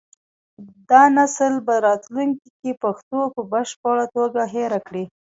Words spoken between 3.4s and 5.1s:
بشپړه توګه هېره کړي.